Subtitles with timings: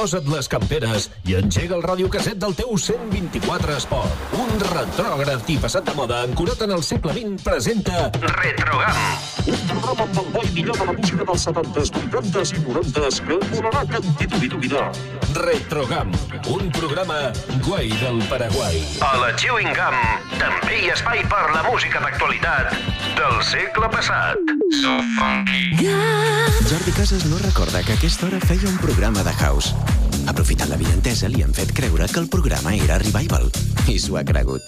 [0.00, 4.22] posa't les camperes i engega el radiocasset del teu 124 Esport.
[4.40, 8.96] Un retrògraf i passat de moda ancorat en el segle XX presenta Retrogam.
[9.44, 13.20] Un programa amb el bo i millor de la música dels 70s, 80s i 90s
[13.26, 14.72] que volarà que en titubi
[15.36, 16.16] Retrogam,
[16.48, 17.18] un programa
[17.66, 18.80] guai del Paraguai.
[19.04, 20.00] A la Chewing Gum
[20.40, 22.72] també hi ha espai per la música d'actualitat
[23.20, 24.56] del segle passat.
[24.80, 25.90] So funky.
[26.70, 29.74] Jordi Casas no recorda que aquesta hora feia un programa de house.
[30.28, 33.48] Aprofitant la vientesa, li han fet creure que el programa era Revival.
[33.88, 34.66] I s'ho ha cregut.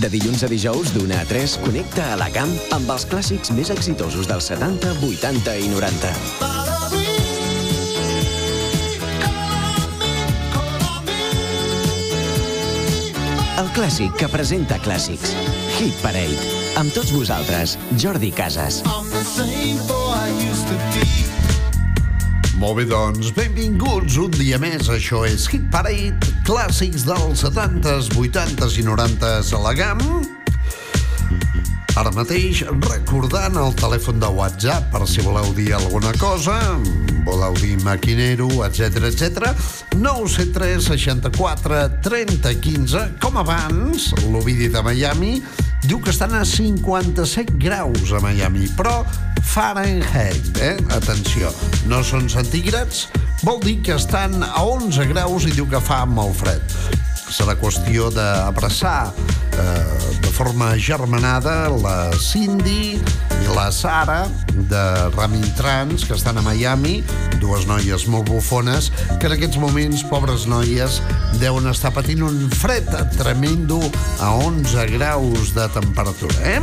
[0.00, 3.68] De dilluns a dijous, d'una a 3, connecta a la camp amb els clàssics més
[3.74, 6.79] exitosos dels 70, 80 i 90.
[13.60, 15.34] El clàssic que presenta clàssics.
[15.76, 16.38] Hit Parade.
[16.80, 18.78] Amb tots vosaltres, Jordi Casas.
[22.56, 24.88] Molt bé, doncs, benvinguts un dia més.
[24.88, 30.39] Això és Hit Parade, clàssics dels 70s, 80s i 90s a la GAM.
[32.00, 36.54] Ara mateix, recordant el telèfon de WhatsApp per si voleu dir alguna cosa,
[37.26, 39.50] voleu dir maquinero, etc etc.
[40.00, 43.02] 973 64 30 15.
[43.20, 45.42] Com abans, l'Ovidi de Miami
[45.84, 49.02] diu que estan a 57 graus a Miami, però
[49.44, 50.78] Fahrenheit, eh?
[50.96, 51.52] Atenció,
[51.84, 53.10] no són centígrads,
[53.44, 56.64] vol dir que estan a 11 graus i diu que fa molt fred.
[57.30, 59.12] Serà qüestió d'abraçar
[59.52, 62.98] eh, forma germanada la Cindy
[63.54, 67.02] la Sara de Ramin Trans, que estan a Miami,
[67.40, 68.90] dues noies molt bufones,
[69.20, 71.00] que en aquests moments, pobres noies,
[71.40, 73.80] deuen estar patint un fred tremendo
[74.20, 76.60] a 11 graus de temperatura, eh?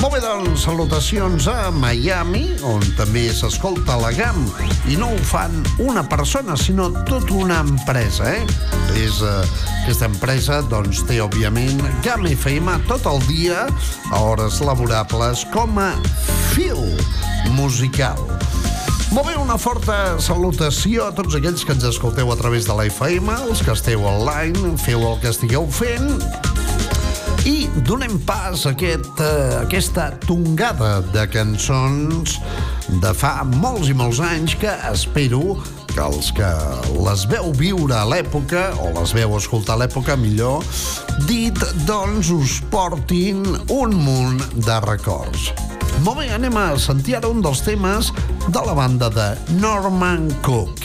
[0.00, 4.44] Molt bé, doncs, salutacions a Miami, on també s'escolta la GAM,
[4.90, 8.44] i no ho fan una persona, sinó tota una empresa, eh?
[8.94, 9.38] És, eh,
[9.84, 13.66] aquesta empresa, doncs, té, òbviament, GAM FM tot el dia,
[14.12, 15.92] a hores laborables, com a
[16.52, 16.80] fil
[17.56, 18.18] musical.
[19.14, 22.88] Molt bé, una forta salutació a tots aquells que ens escolteu a través de la
[22.90, 26.18] FM, els que esteu online, feu el que estigueu fent,
[27.46, 32.38] i donem pas a aquest, uh, aquesta tongada de cançons
[33.04, 35.58] de fa molts i molts anys que espero
[36.02, 36.48] els que
[37.04, 40.64] les veu viure a l'època, o les veu escoltar a l'època millor,
[41.28, 45.52] dit, doncs us portin un munt de records.
[46.02, 48.10] Molt bé, anem a sentir ara un dels temes
[48.48, 49.28] de la banda de
[49.60, 50.82] Norman Cook.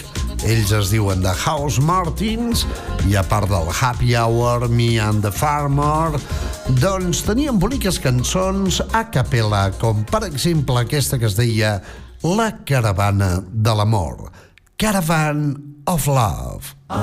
[0.48, 2.64] Ells es diuen The House Martins
[3.10, 6.20] i a part del Happy Hour, Me and the Farmer,
[6.80, 11.80] doncs tenien boniques cançons a capella, com per exemple aquesta que es deia
[12.24, 14.30] La caravana de l'amor.
[14.80, 16.74] Caravan of Love.
[16.90, 17.00] Are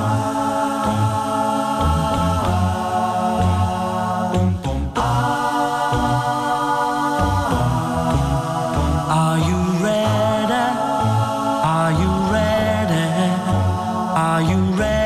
[9.38, 10.64] you ready?
[11.76, 13.04] Are you ready?
[14.16, 15.05] Are you ready?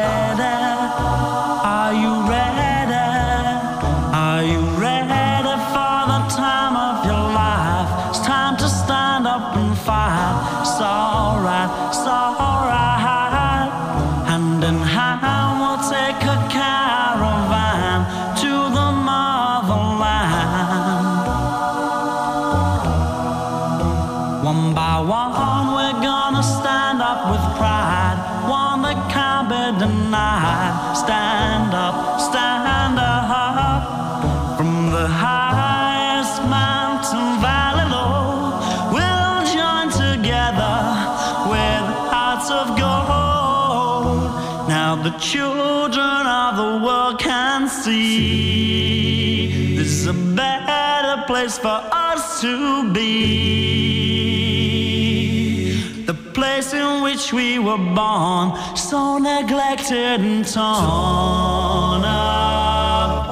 [59.91, 63.27] Neglected torn apart.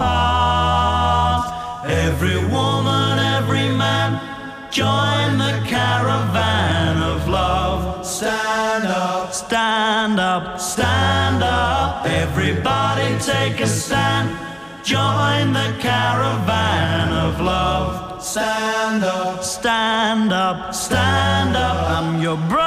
[1.87, 4.21] Every woman, every man,
[4.71, 8.05] join the caravan of love.
[8.05, 12.07] Stand up, stand up, stand up.
[12.07, 14.37] Everybody take a stand.
[14.85, 18.23] Join the caravan of love.
[18.23, 21.89] Stand up, stand up, stand up.
[21.91, 22.58] I'm your brother.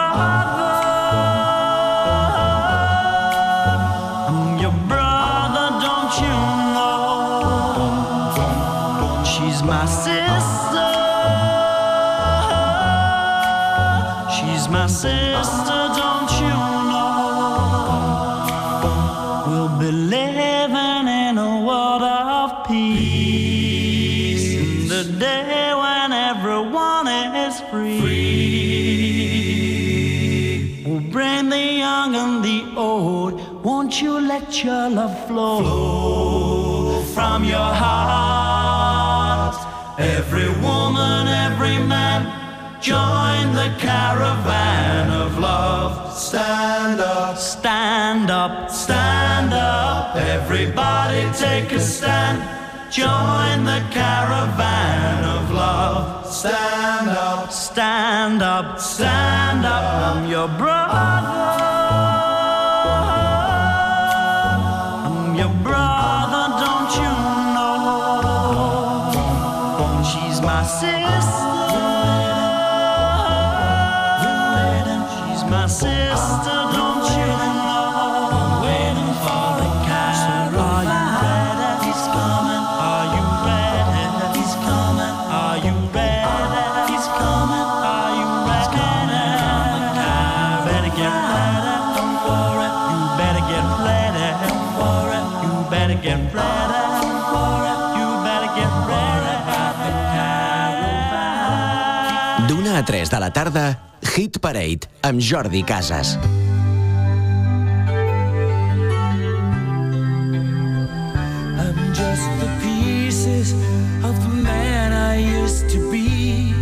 [27.46, 28.02] Is free.
[30.86, 33.34] We'll bring the young and the old.
[33.64, 39.58] Won't you let your love flow from your heart?
[40.00, 42.26] Every woman, every man,
[42.82, 46.12] join the caravan of love.
[46.14, 50.16] Stand up, stand up, stand up.
[50.16, 52.42] Everybody take a stand.
[52.92, 56.21] Join the caravan of love.
[56.42, 60.16] Stand up, stand up, stand up.
[60.16, 61.61] I'm your brother.
[102.82, 103.80] A 3 de la tarda,
[104.16, 106.18] Hit Parade, amb Jordi Casas.
[111.62, 113.54] I'm just the pieces
[114.04, 116.54] of the man I used to be.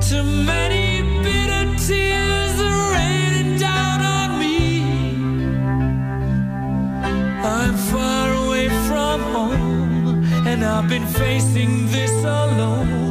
[0.00, 4.80] Too many bitter tears are raining down on me.
[7.44, 13.01] I'm far away from home, and I've been facing this alone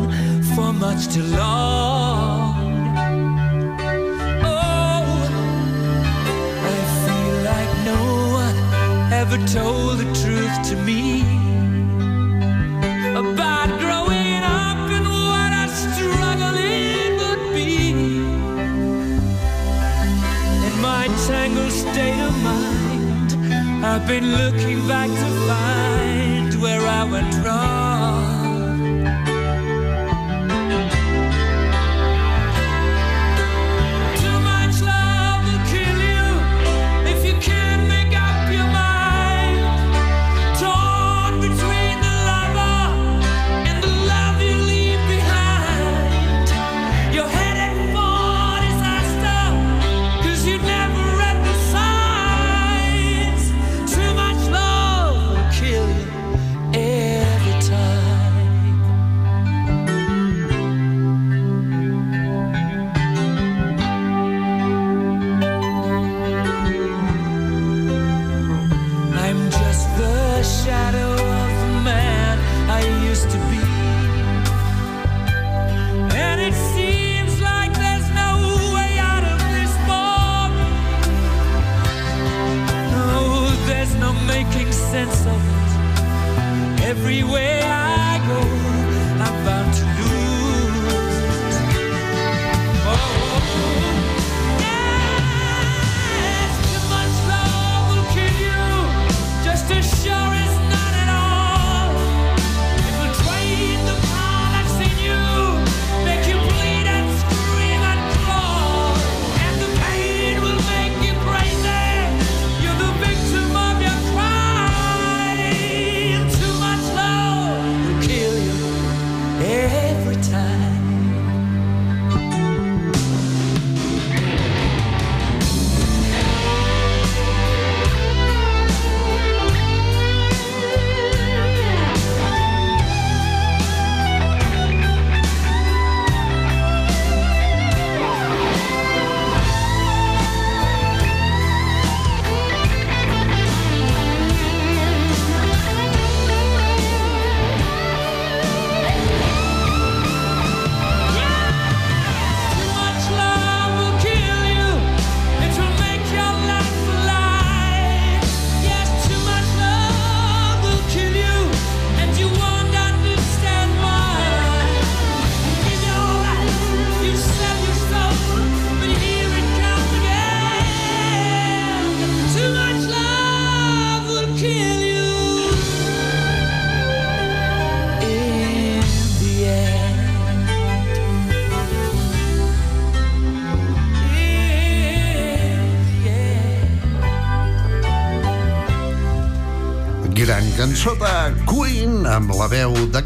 [0.81, 2.55] much too long.
[4.43, 5.05] Oh,
[6.73, 8.01] I feel like no
[8.41, 8.57] one
[9.13, 11.21] ever told the truth to me
[13.13, 17.91] about growing up and what a struggle it would be.
[20.67, 23.29] In my tangled state of mind,
[23.85, 27.80] I've been looking back to find where I went wrong.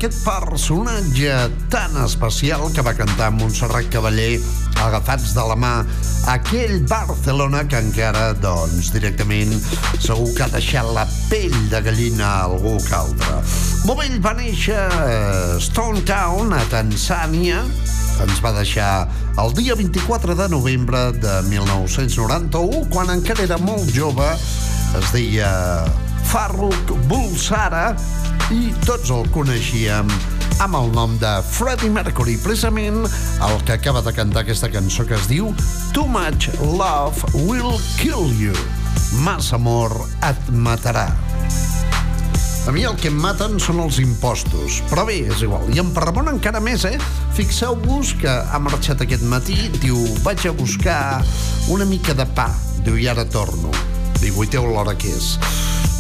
[0.06, 1.34] Veu d'aquest personatge
[1.70, 4.40] tan especial que va cantar Montserrat Cavaller
[4.84, 5.86] agafats de la mà
[6.30, 9.54] aquell Barcelona que encara, doncs, directament
[10.00, 13.42] segur que ha deixat la pell de gallina a algú que altre.
[13.86, 17.64] Movell va néixer a Stone Town, a Tanzània,
[18.22, 19.08] ens va deixar
[19.42, 24.30] el dia 24 de novembre de 1991, quan encara era molt jove,
[25.00, 25.50] es deia
[26.30, 27.94] Farrukh Bulsara
[28.54, 30.10] i tots el coneixíem
[30.62, 35.18] amb el nom de Freddie Mercury, precisament el que acaba de cantar aquesta cançó que
[35.18, 35.50] es diu
[35.96, 38.54] Too Much Love Will Kill You.
[39.26, 39.96] Massa amor
[40.28, 41.08] et matarà.
[42.68, 45.66] A mi el que em maten són els impostos, però bé, és igual.
[45.74, 46.98] I en Parramon encara més, eh?
[47.38, 51.00] Fixeu-vos que ha marxat aquest matí, diu, vaig a buscar
[51.74, 52.52] una mica de pa.
[52.86, 53.74] Diu, i ara torno.
[54.22, 55.36] Diu, guaiteu l'hora que és.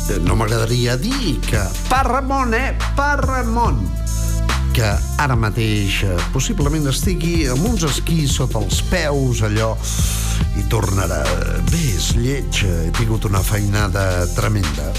[0.09, 2.73] Eh, No m'agradaria dir que pa Ramon, eh?
[2.95, 3.81] Pa Ramon
[4.75, 4.89] que
[5.23, 9.69] ara mateix eh, possiblement estigui amb uns esquís sota els peus, allò,
[10.59, 11.21] i tornarà.
[11.69, 14.91] Bé, és lleig, eh, he tingut una feinada tremenda.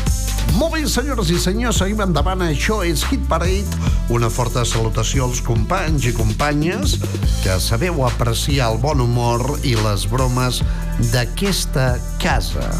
[0.56, 2.46] Molt bé, senyores i senyors, seguim endavant.
[2.46, 3.92] Això és Hit Parade.
[4.08, 6.96] Una forta salutació als companys i companyes
[7.44, 10.64] que sabeu apreciar el bon humor i les bromes
[11.12, 12.70] d'aquesta casa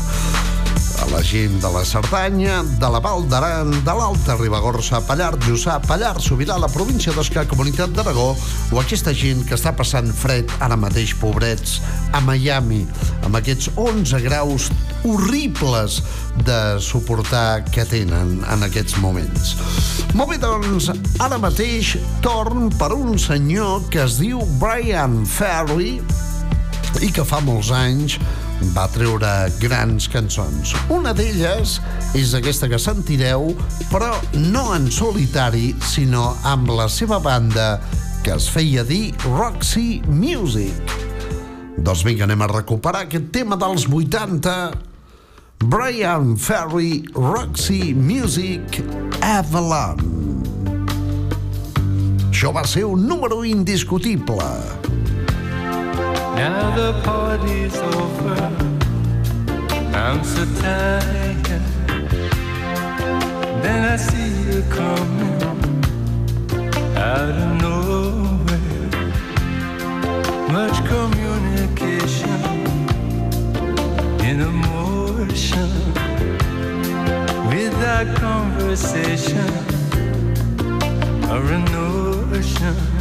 [1.03, 5.79] a la gent de la Cerdanya, de la Val d'Aran, de l'Alta Ribagorça, Pallars Jussà,
[5.85, 8.31] Pallars Sobirà, la província d'Osca, Comunitat d'Aragó,
[8.73, 11.81] o aquesta gent que està passant fred ara mateix, pobrets,
[12.17, 12.85] a Miami,
[13.27, 14.71] amb aquests 11 graus
[15.07, 16.01] horribles
[16.47, 19.55] de suportar que tenen en aquests moments.
[20.17, 20.91] Molt bé, doncs,
[21.23, 25.99] ara mateix torn per un senyor que es diu Brian Ferry
[27.05, 28.17] i que fa molts anys
[28.75, 30.75] va treure grans cançons.
[30.93, 31.77] Una d'elles
[32.17, 33.51] és aquesta que sentireu,
[33.93, 34.13] però
[34.51, 37.77] no en solitari, sinó amb la seva banda
[38.25, 40.97] que es feia dir Roxy Music.
[41.77, 44.57] Doncs vinga, anem a recuperar aquest tema dels 80.
[45.71, 48.81] Brian Ferry, Roxy Music,
[49.23, 50.03] Avalon.
[52.29, 54.86] Això va ser un número indiscutible.
[56.37, 58.37] Now the party's over.
[59.95, 61.63] I'm so tired.
[63.63, 65.41] Then I see you coming
[66.95, 68.91] out of nowhere.
[70.53, 72.41] Much communication
[74.29, 75.71] in emotion
[77.49, 79.51] without conversation
[81.31, 82.96] or a notion.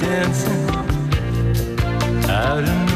[0.00, 0.68] Dancing
[2.28, 2.91] out of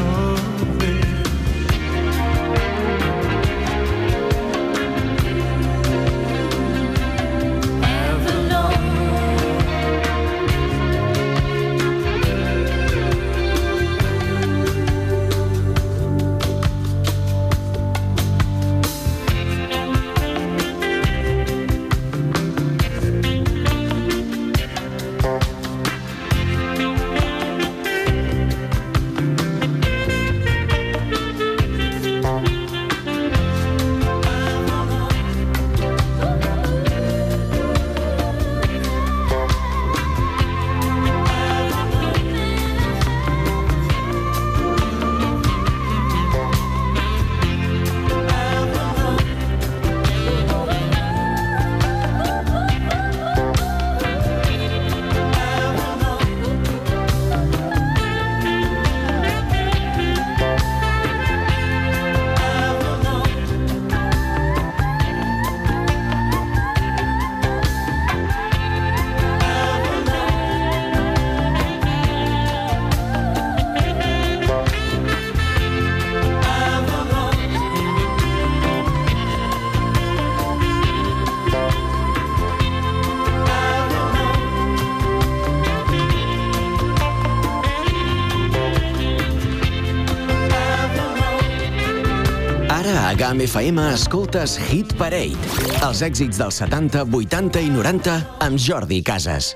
[93.27, 95.35] GAM FM escoltes Hit Parade.
[95.83, 99.51] Els èxits dels 70, 80 i 90 amb Jordi Casas.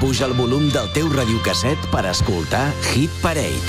[0.00, 3.68] Apuja el volum del teu radiocasset per escoltar Hit Parade.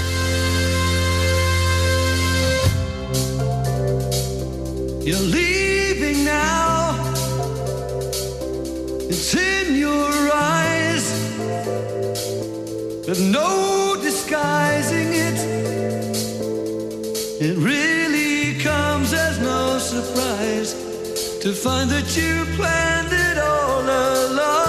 [5.04, 6.96] You're leaving now.
[9.10, 11.04] It's in your eyes.
[13.06, 15.38] There's no disguising it.
[17.42, 20.76] It really comes as no surprise
[21.42, 24.61] to find that you planned it all along.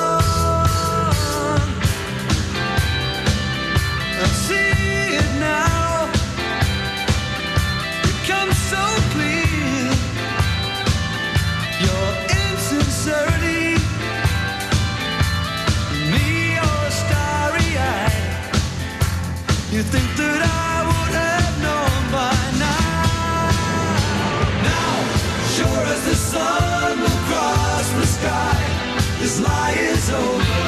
[29.22, 30.62] This lie is over.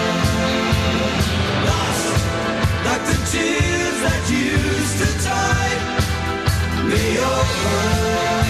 [1.69, 2.07] Lost,
[2.87, 5.81] like the tears that used to tide
[6.88, 8.44] me over.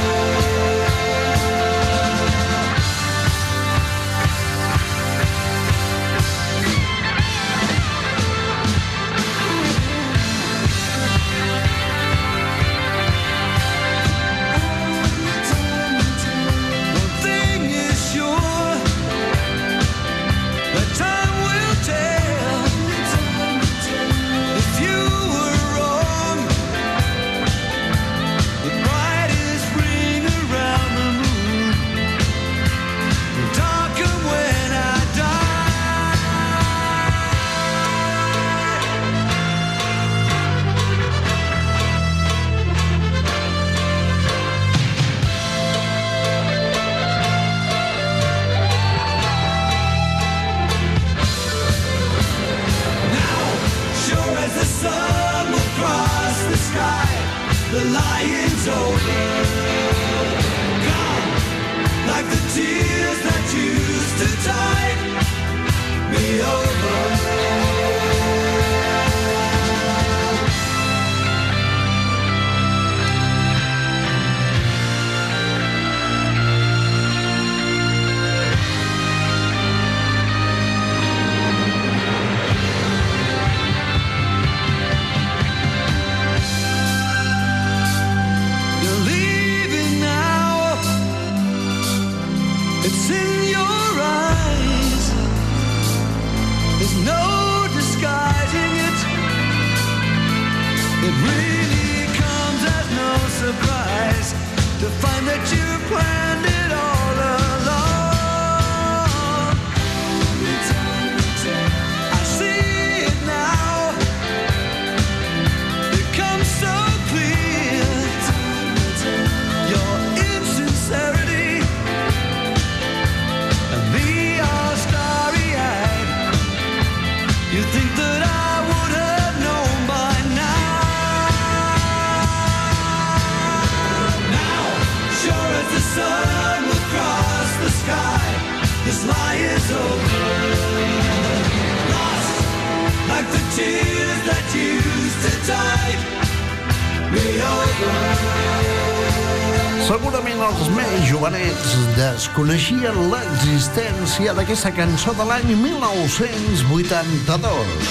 [149.84, 157.90] Segurament els més jovenets desconeixien l'existència d'aquesta cançó de l'any 1982.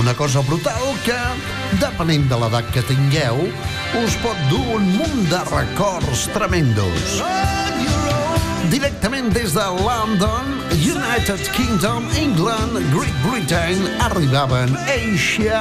[0.00, 1.18] Una cosa brutal que,
[1.82, 3.36] depenent de l'edat que tingueu,
[4.00, 7.20] us pot dur un munt de records tremendos.
[8.72, 10.44] Directament des de London,
[10.80, 15.60] United Kingdom, England, Great Britain, arribaven Asia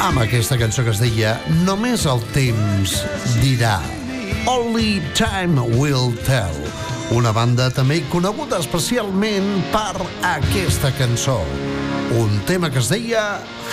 [0.00, 2.96] amb aquesta cançó que es deia Només el temps
[3.42, 3.78] dirà.
[4.50, 6.58] Only Time Will Tell.
[7.14, 11.38] Una banda també coneguda especialment per aquesta cançó.
[12.18, 13.24] Un tema que es deia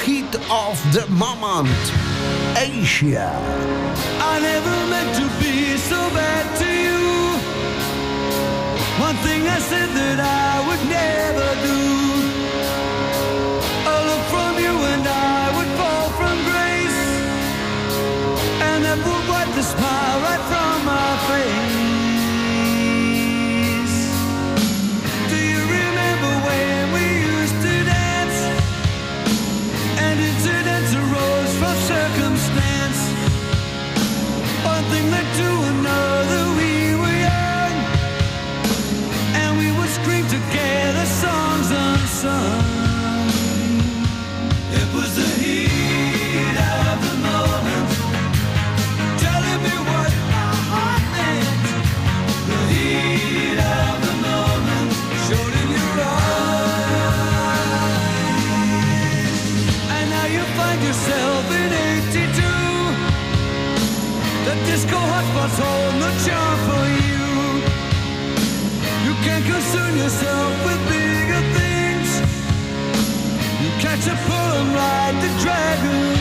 [0.01, 1.93] Hit of the Moment.
[2.55, 3.29] Asia.
[4.19, 7.35] I never meant to be so bad to you.
[9.01, 11.80] One thing I said that I would never do.
[19.61, 21.77] the smile right from my face.
[25.29, 27.05] Do you remember when we
[27.37, 28.37] used to dance?
[30.03, 32.99] And incidents arose from circumstance.
[34.73, 36.43] One thing led to another.
[36.59, 36.71] We
[37.01, 37.73] were young,
[39.41, 42.70] and we would scream together songs unsung.
[65.51, 67.27] what's the for you.
[69.05, 69.45] You can't
[69.97, 72.09] yourself with bigger things.
[73.61, 74.15] You catch a
[74.59, 76.20] and ride the dragon.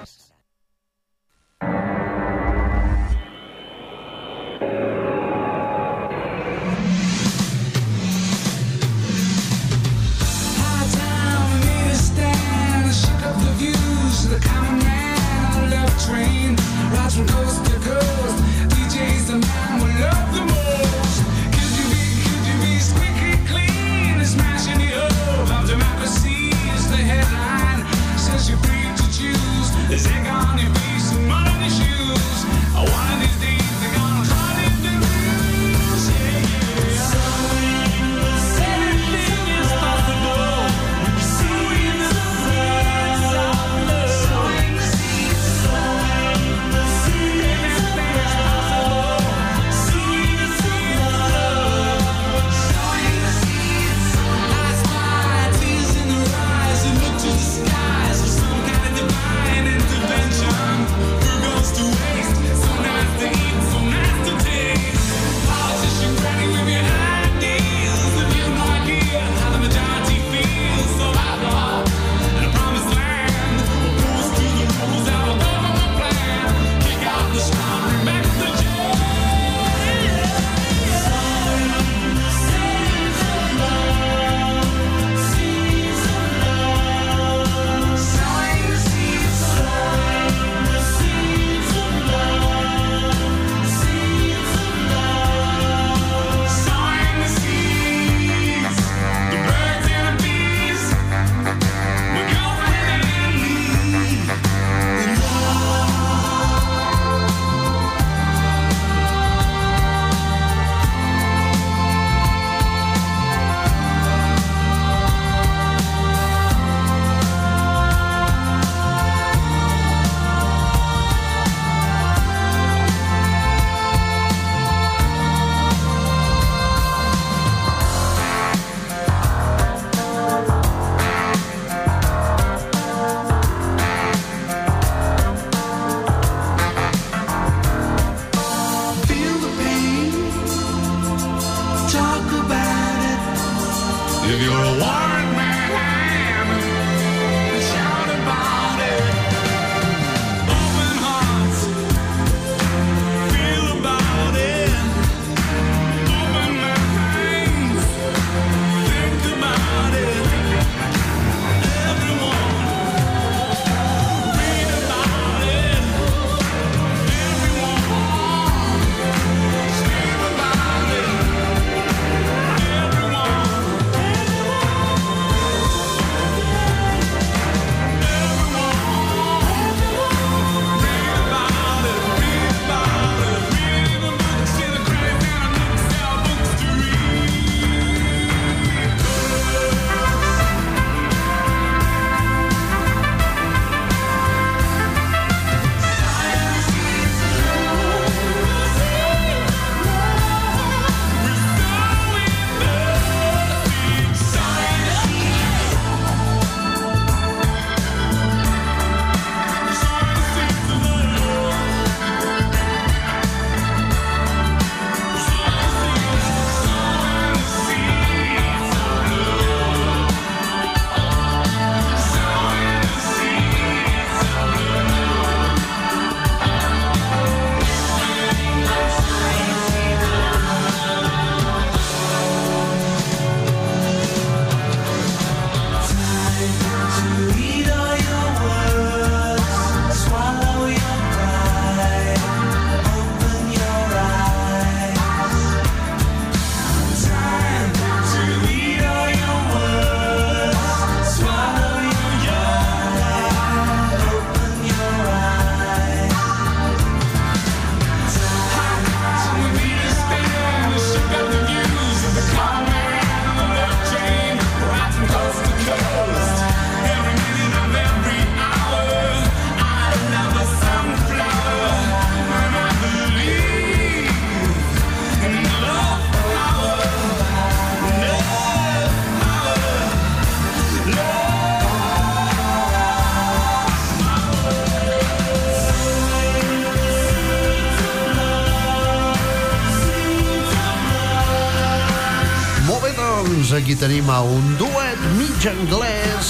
[293.91, 296.29] Tenim a un duet mig anglès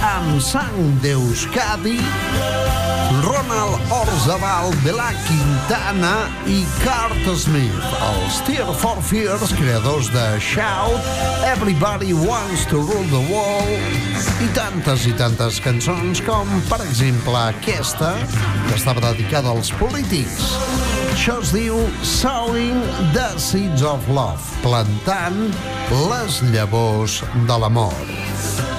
[0.00, 1.98] amb sang d'Euskadi,
[3.26, 3.61] Ronald
[4.22, 6.12] Orzabal de la Quintana
[6.46, 11.08] i Cart Smith, els Tear for Fears, creadors de Shout,
[11.42, 18.14] Everybody Wants to Rule the World i tantes i tantes cançons com, per exemple, aquesta,
[18.68, 20.52] que estava dedicada als polítics.
[21.10, 22.78] Això es diu Sowing
[23.18, 25.48] the Seeds of Love, plantant
[26.06, 28.21] les llavors de l'amor.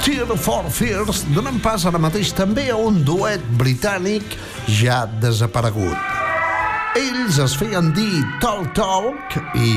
[0.04, 4.36] Tear for Fears donen pas ara mateix també a un duet britànic
[4.80, 5.96] ja desaparegut.
[7.00, 9.72] Ells es feien dir Talk Talk i,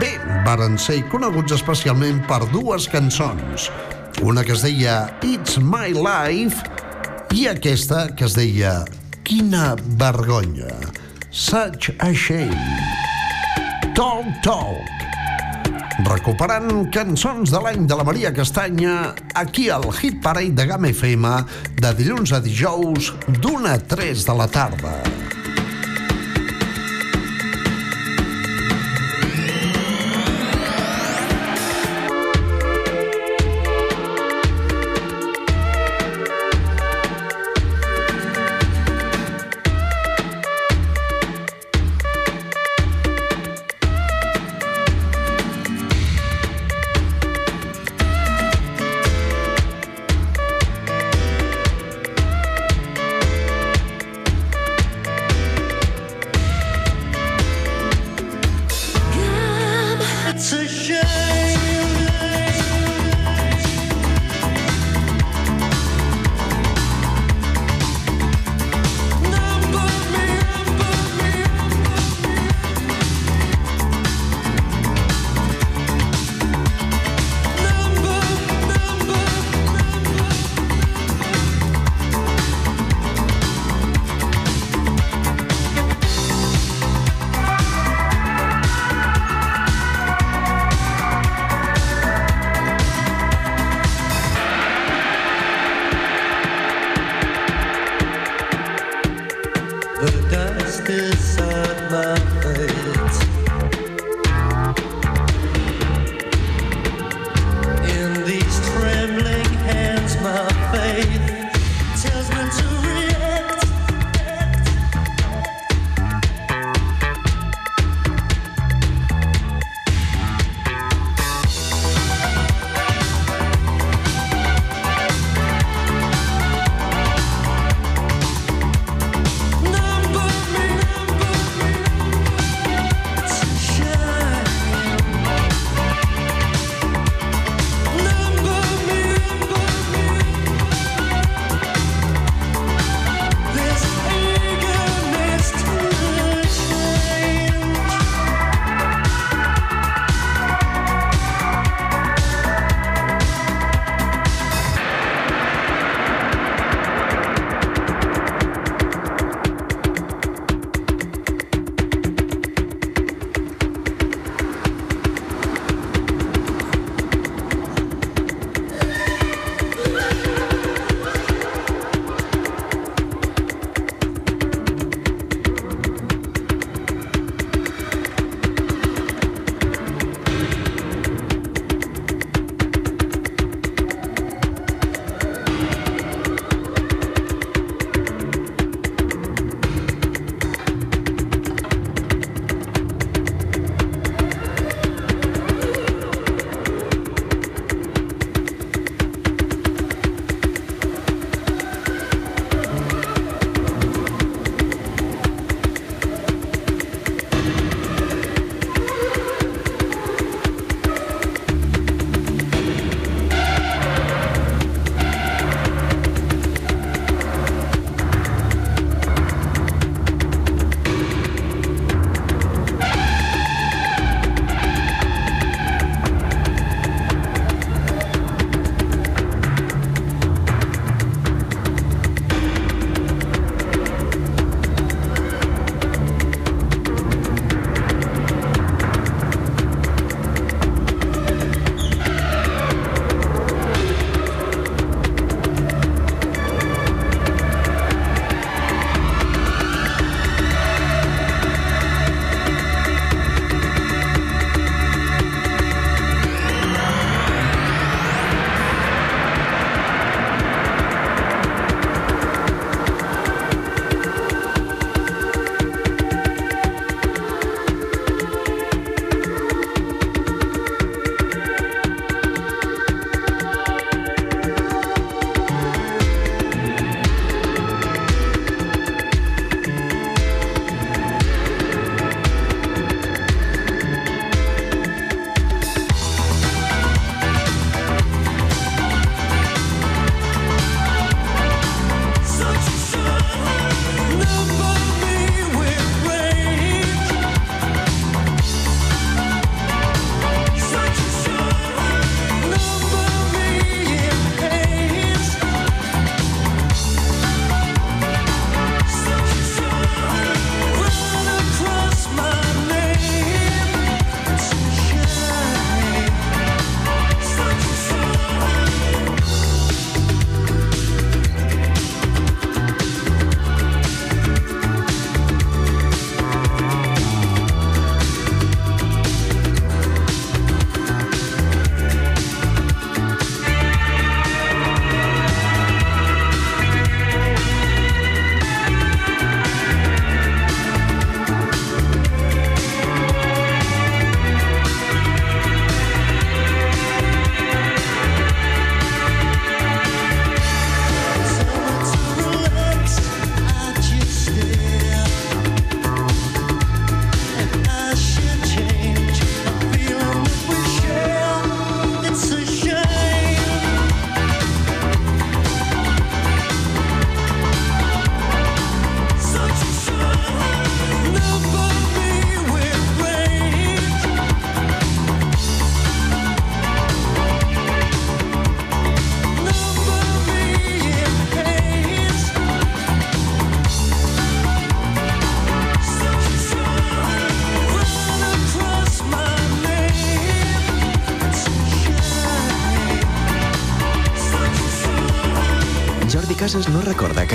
[0.00, 0.14] bé,
[0.46, 3.68] varen ser coneguts especialment per dues cançons.
[4.24, 6.64] Una que es deia It's My Life
[7.36, 8.78] i aquesta que es deia
[9.26, 10.72] Quina vergonya.
[11.30, 12.78] Such a shame.
[13.94, 15.11] Talk Talk.
[16.02, 21.34] Recuperant cançons de l'any de la Maria Castanya aquí al Hit Parade de Game FM
[21.78, 25.31] de dilluns a dijous d'una a 3 de la tarda.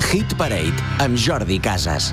[0.00, 2.12] Hit Parade amb Jordi Casas.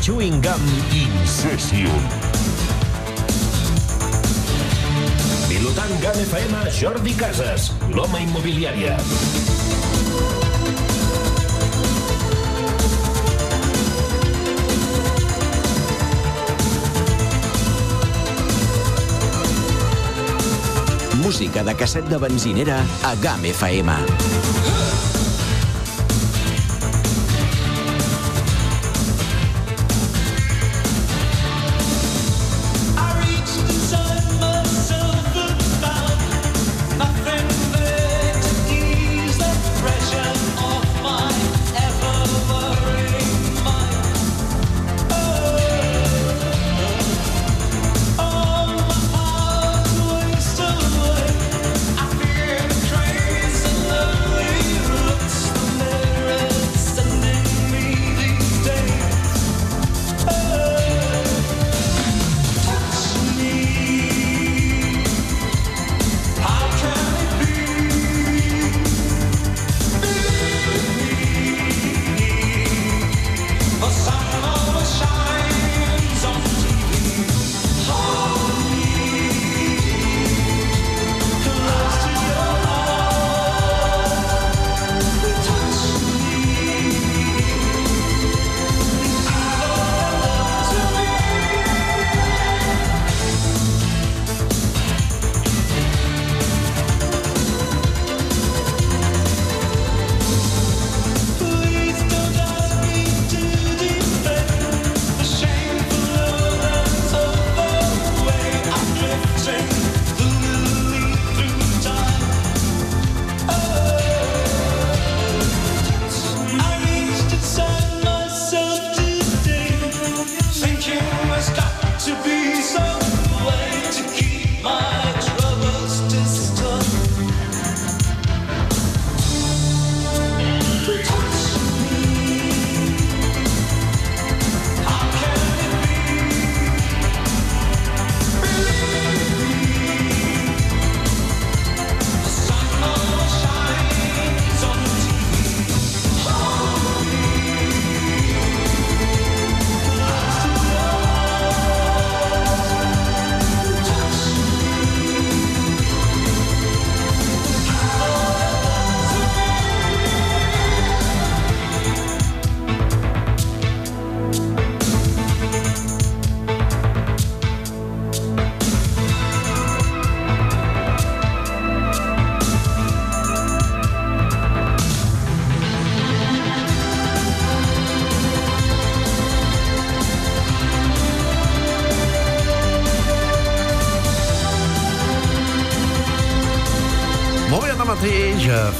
[0.00, 0.62] Chewing Gum
[0.96, 1.92] Incession.
[5.46, 8.96] Pilotant GAM FM, Jordi Casas, l'home immobiliària.
[21.20, 24.69] Música de casset de benzinera a GAM FM.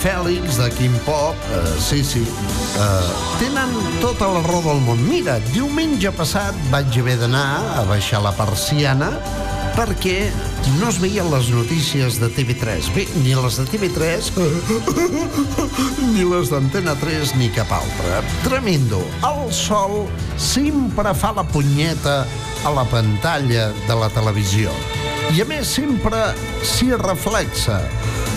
[0.01, 5.03] Fèlix, de Quim Pop, eh, sí, sí, eh, tenen tota la raó del món.
[5.05, 9.11] Mira, diumenge passat vaig haver d'anar a baixar la persiana
[9.76, 10.30] perquè
[10.78, 12.88] no es veien les notícies de TV3.
[12.96, 14.30] Bé, ni les de TV3
[16.14, 18.22] ni les d'Antena 3 ni cap altre.
[18.46, 19.03] Tremendo.
[19.26, 20.07] El sol
[20.40, 22.22] sempre fa la punyeta
[22.64, 24.72] a la pantalla de la televisió.
[25.30, 26.30] I a més sempre
[26.66, 27.82] s'hi reflexa.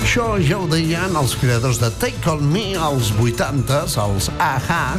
[0.04, 4.98] Això ja ho deien els creadors de Take On Me als 80s, els AHA,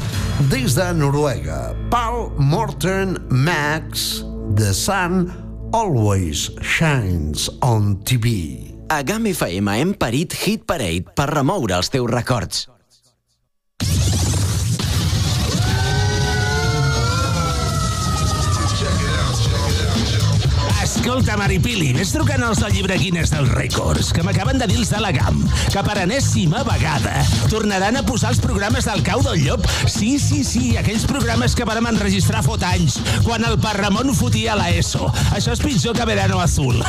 [0.48, 1.58] des de Noruega.
[1.92, 4.24] Paul Morten Max,
[4.56, 5.28] The Sun
[5.76, 8.72] Always Shines on TV.
[8.88, 12.64] A GAM FM hem parit Hit Parade per remoure els teus records.
[21.04, 24.88] Escolta, Maripili, ves trucant als del llibre Guinness dels Rècords, que m'acaben de dir els
[24.88, 27.20] de la GAM, que per enèsima vegada
[27.52, 29.68] tornaran a posar els programes del cau del llop.
[29.84, 32.96] Sí, sí, sí, aquells programes que vàrem enregistrar fot anys,
[33.26, 35.10] quan el Parramon fotia la ESO.
[35.36, 36.80] Això és pitjor que Verano Azul.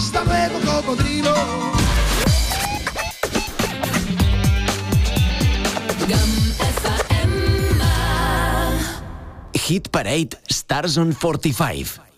[0.00, 1.34] Hasta luego, cocodrilo.
[9.52, 12.09] Hit Parade Stars on 45.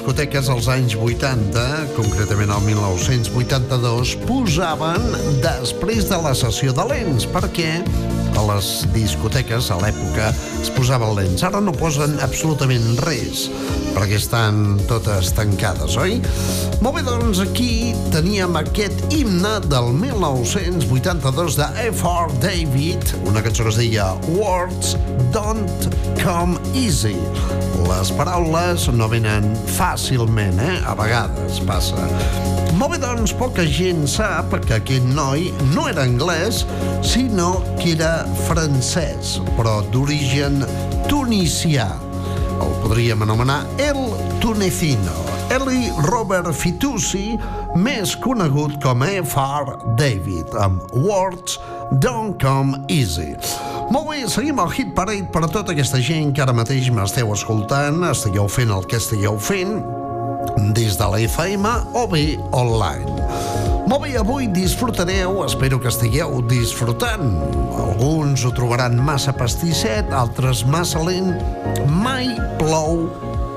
[0.00, 5.02] Discoteques als anys 80, concretament el 1982, posaven
[5.44, 7.82] després de la sessió de lents, perquè
[8.32, 10.30] a les discoteques a l'època
[10.62, 11.44] es posaven lents.
[11.44, 13.50] Ara no posen absolutament res,
[13.92, 16.16] perquè estan totes tancades, oi?
[16.80, 22.40] Molt bé, doncs aquí teníem aquest himne del 1982 de F.R.
[22.40, 24.96] David, una cançó que es deia Words
[25.36, 25.92] Don't
[26.24, 27.18] Come Easy.
[27.90, 30.76] Les paraules no venen fàcilment, eh?
[30.86, 32.06] A vegades passa.
[32.78, 36.62] Molt bé, doncs, poca gent sap que aquest noi no era anglès,
[37.04, 38.12] sinó que era
[38.46, 40.62] francès, però d'origen
[41.10, 41.88] tunisià.
[42.60, 44.00] El podríem anomenar El
[44.40, 45.18] Tunecino.
[45.50, 47.34] Eli Robert Fitoussi,
[47.74, 49.80] més conegut com F.R.
[49.98, 51.58] David, amb Words
[51.98, 53.34] Don't Come Easy.
[53.90, 57.32] Molt bé, seguim el Hit Parade per a tota aquesta gent que ara mateix m'esteu
[57.34, 59.80] escoltant, estigueu fent el que estigueu fent,
[60.76, 62.22] des de la FM o bé
[62.54, 63.16] online.
[63.90, 67.26] Molt bé, avui disfrutareu, espero que estigueu disfrutant.
[67.74, 71.34] Alguns ho trobaran massa pastisset, altres massa lent.
[71.90, 72.30] Mai
[72.62, 73.08] plou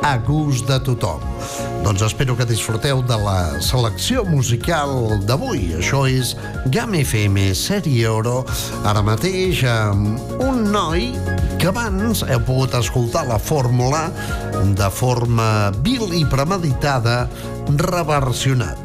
[0.01, 1.21] a gust de tothom.
[1.83, 5.73] Doncs espero que disfruteu de la selecció musical d'avui.
[5.75, 6.31] Això és
[6.71, 8.45] GAM FM Sèrie Oro,
[8.87, 11.09] ara mateix amb un noi
[11.59, 14.05] que abans heu pogut escoltar la fórmula
[14.79, 17.25] de forma vil i premeditada
[17.67, 18.79] reversionat.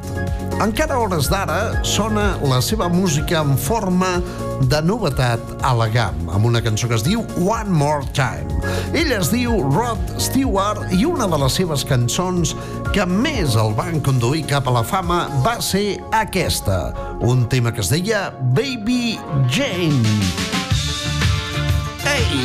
[0.58, 4.16] Encara a hores d'ara sona la seva música en forma
[4.66, 8.50] de novetat a la GAM, amb una cançó que es diu One More Time.
[8.98, 12.54] Ell es diu Rod Stewart i una de les seves cançons
[12.94, 16.92] que més el van conduir cap a la fama va ser aquesta,
[17.22, 20.02] un tema que es deia Baby Jane.
[22.08, 22.44] Ei!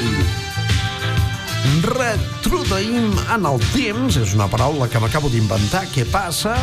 [1.84, 6.56] Retrodaïm en el temps, és una paraula que m'acabo d'inventar, què passa?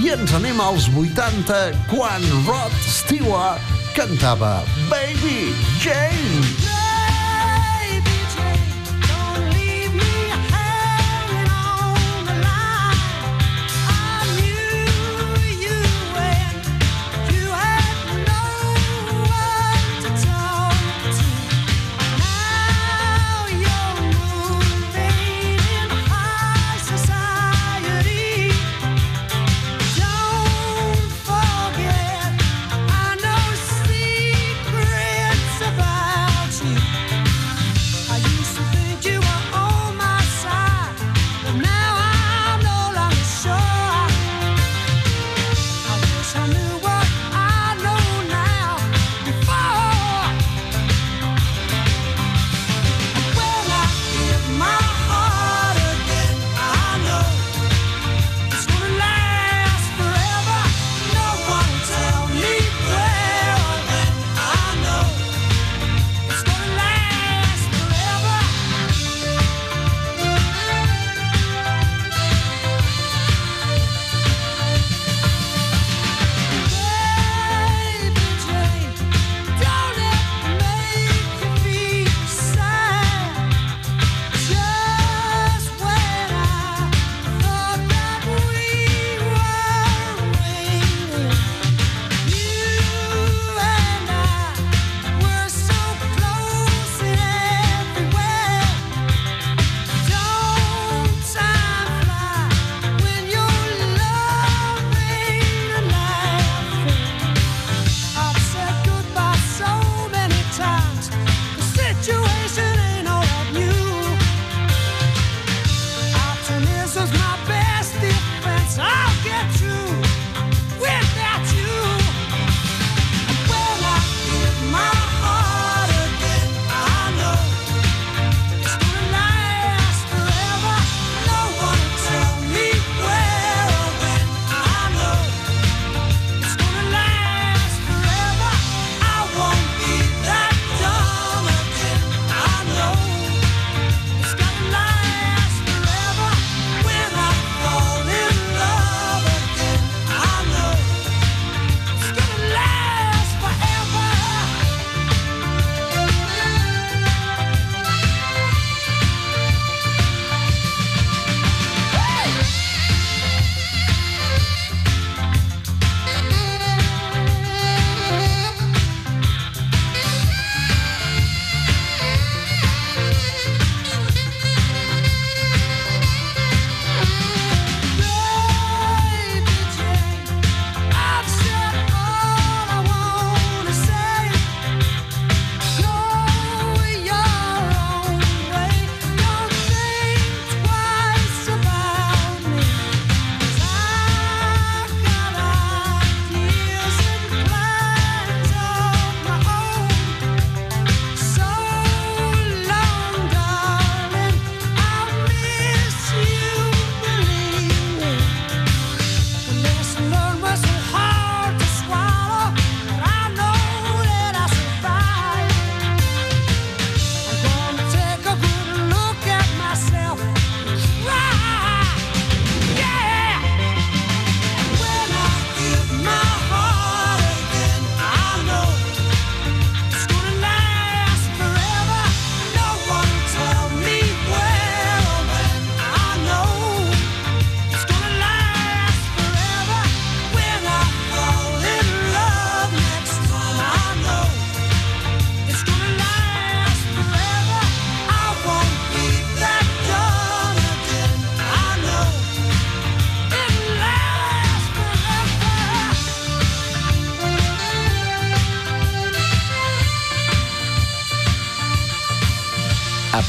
[0.00, 1.60] I ens anem als 80
[1.90, 6.79] quan Rod Stewart cantava Baby Jane.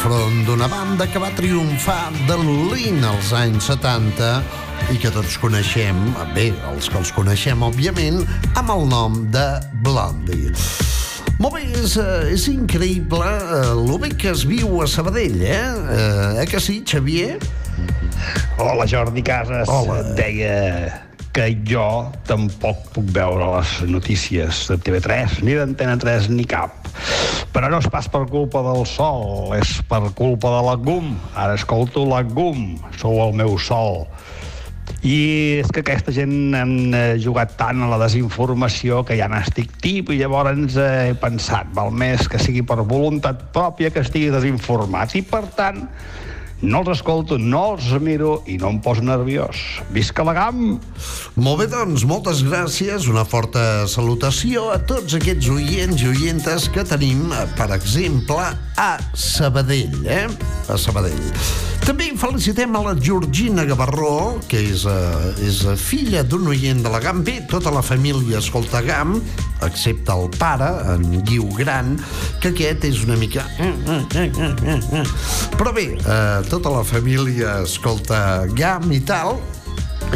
[0.00, 4.30] Front d'una banda que va triomfar de l'Olin als anys 70
[4.94, 5.98] i que tots coneixem,
[6.32, 8.22] bé, els que els coneixem, òbviament,
[8.56, 9.44] amb el nom de
[9.84, 10.54] Blondie.
[11.36, 15.60] Molt bé, és, eh, és increïble eh, el bé que es viu a Sabadell, eh?
[15.60, 17.36] Eh, eh que sí, Xavier?
[18.56, 19.68] Hola, Jordi Casas.
[19.68, 20.00] Hola.
[20.16, 26.88] Deia que jo tampoc puc veure les notícies de TV3, ni d'Antena 3, ni cap.
[27.54, 31.14] Però no és pas per culpa del sol, és per culpa de la GUM.
[31.38, 34.06] Ara escolto la GUM, sou el meu sol.
[35.06, 39.70] I és que aquesta gent han eh, jugat tant a la desinformació que ja n'estic
[39.80, 44.28] tip i llavors eh, he pensat, val més que sigui per voluntat pròpia que estigui
[44.34, 45.86] desinformat i per tant
[46.62, 49.60] no els escolto, no els miro i no em poso nerviós.
[49.94, 50.76] Visca la GAM!
[51.40, 53.08] Molt bé, doncs, moltes gràcies.
[53.10, 58.92] Una forta salutació a tots aquests oients i oientes que tenim, eh, per exemple, a
[59.14, 60.26] Sabadell, eh?
[60.68, 61.32] A Sabadell.
[61.80, 66.92] També felicitem a la Georgina Gavarró, que és, uh, és uh, filla d'un oient de
[66.92, 67.22] la GAM.
[67.26, 69.16] Bé, tota la família escolta GAM,
[69.66, 71.96] excepte el pare, en Guiu Gran,
[72.42, 73.46] que aquest és una mica...
[75.56, 79.36] Però bé, eh, tota la família escolta GAM i tal,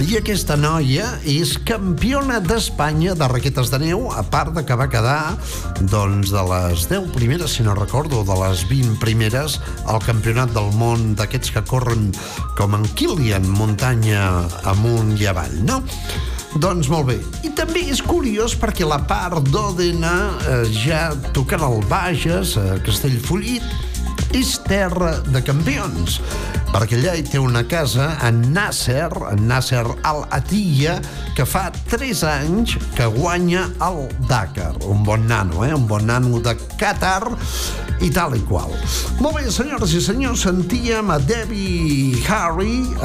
[0.02, 4.88] i aquesta noia és campiona d'Espanya de raquetes de neu, a part de que va
[4.90, 5.36] quedar
[5.92, 10.74] doncs, de les 10 primeres, si no recordo, de les 20 primeres al campionat del
[10.74, 12.10] món d'aquests que corren
[12.58, 14.26] com en Kilian, muntanya
[14.74, 15.84] amunt i avall, no?
[16.58, 17.20] Doncs molt bé.
[17.46, 23.62] I també és curiós perquè la part d'Òdena eh, ja tocant al Bages, a Castellfollit,
[24.34, 26.18] és terra de campions,
[26.72, 30.96] perquè allà hi té una casa en Nasser, en Nasser Al-Attiyah,
[31.38, 34.74] que fa 3 anys que guanya el Dakar.
[34.90, 35.72] Un bon nano, eh?
[35.74, 37.30] Un bon nano de Qatar
[38.02, 38.74] i tal i qual.
[39.22, 43.02] Molt bé, senyores i senyors, sentíem a Debbie Harry, a